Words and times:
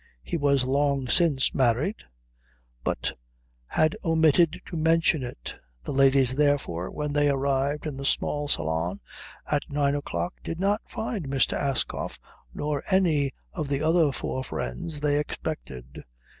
He 0.23 0.35
was 0.35 0.63
long 0.65 1.07
since 1.09 1.53
married, 1.53 2.05
but 2.83 3.15
had 3.67 3.95
omitted 4.03 4.59
to 4.65 4.75
mention 4.75 5.21
it. 5.21 5.53
The 5.83 5.91
ladies, 5.93 6.33
therefore, 6.33 6.89
when 6.89 7.13
they 7.13 7.29
arrived 7.29 7.85
in 7.85 7.97
the 7.97 8.03
small 8.03 8.47
salon 8.47 8.99
at 9.45 9.69
nine 9.69 9.93
o'clock 9.93 10.33
did 10.43 10.59
not 10.59 10.81
find 10.87 11.27
Mr. 11.27 11.55
Ascough 11.55 12.17
nor 12.51 12.83
any 12.89 13.31
of 13.53 13.67
the 13.67 13.83
other 13.83 14.11
four 14.11 14.43
friends 14.43 15.01
they 15.01 15.19
expected. 15.19 16.03